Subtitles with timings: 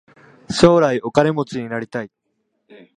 [0.49, 2.09] 将来お金持ちになりたい。